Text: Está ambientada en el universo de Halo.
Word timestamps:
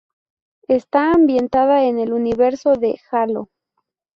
Está 0.67 1.11
ambientada 1.11 1.83
en 1.83 1.99
el 1.99 2.11
universo 2.11 2.73
de 2.73 2.99
Halo. 3.11 3.49